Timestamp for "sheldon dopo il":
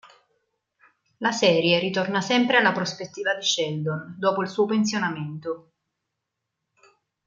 3.43-4.47